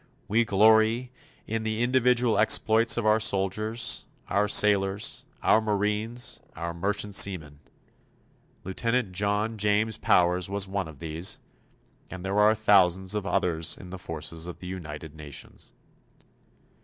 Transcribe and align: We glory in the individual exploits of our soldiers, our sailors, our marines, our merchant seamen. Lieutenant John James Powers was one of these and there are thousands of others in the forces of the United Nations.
We 0.27 0.45
glory 0.45 1.11
in 1.45 1.61
the 1.61 1.83
individual 1.83 2.39
exploits 2.39 2.97
of 2.97 3.05
our 3.05 3.19
soldiers, 3.19 4.05
our 4.29 4.47
sailors, 4.47 5.25
our 5.43 5.61
marines, 5.61 6.39
our 6.55 6.73
merchant 6.73 7.13
seamen. 7.13 7.59
Lieutenant 8.63 9.11
John 9.11 9.59
James 9.59 9.99
Powers 9.99 10.49
was 10.49 10.67
one 10.67 10.87
of 10.87 10.97
these 10.97 11.37
and 12.09 12.25
there 12.25 12.39
are 12.39 12.55
thousands 12.55 13.13
of 13.13 13.27
others 13.27 13.77
in 13.77 13.91
the 13.91 13.99
forces 13.99 14.47
of 14.47 14.57
the 14.57 14.65
United 14.65 15.13
Nations. 15.13 15.71